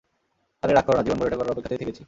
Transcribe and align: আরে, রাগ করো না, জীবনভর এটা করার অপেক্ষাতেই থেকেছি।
আরে, 0.63 0.73
রাগ 0.73 0.85
করো 0.85 0.97
না, 0.97 1.03
জীবনভর 1.03 1.27
এটা 1.27 1.37
করার 1.37 1.51
অপেক্ষাতেই 1.51 1.77
থেকেছি। 1.77 1.99